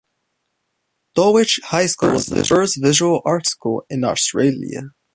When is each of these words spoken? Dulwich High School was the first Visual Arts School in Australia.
Dulwich 1.13 1.59
High 1.65 1.85
School 1.85 2.13
was 2.13 2.25
the 2.25 2.43
first 2.43 2.81
Visual 2.81 3.21
Arts 3.23 3.51
School 3.51 3.85
in 3.87 4.03
Australia. 4.03 4.81